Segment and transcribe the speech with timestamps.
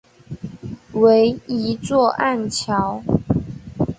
[0.93, 3.03] 为一座暗礁。